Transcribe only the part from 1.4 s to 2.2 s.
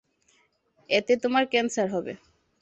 Cancer হবে।